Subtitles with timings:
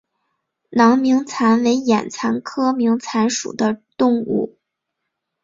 [0.71, 4.57] 囊明蚕为眼蚕科明蚕属的动物。